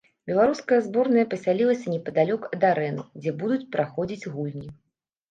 [0.29, 4.65] Беларуская зборная пасялілася непадалёк ад арэны, дзе будуць праходзіць гульні.